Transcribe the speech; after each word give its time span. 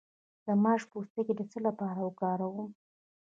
د 0.45 0.47
ماش 0.63 0.81
پوستکی 0.91 1.33
د 1.37 1.41
څه 1.51 1.59
لپاره 1.67 1.99
وکاروم؟ 2.07 2.69